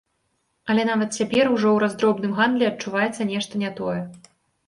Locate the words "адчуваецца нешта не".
2.71-3.69